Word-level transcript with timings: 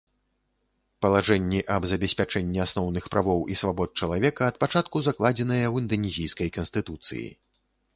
Палажэнні 1.05 1.59
аб 1.75 1.85
забеспячэнні 1.91 2.59
асноўных 2.67 3.05
правоў 3.17 3.45
і 3.55 3.61
свабод 3.63 3.89
чалавека 4.03 4.43
ад 4.51 4.55
пачатку 4.65 4.97
закладзеныя 5.11 5.67
ў 5.73 5.87
інданезійскай 5.87 6.49
канстытуцыі. 6.59 7.29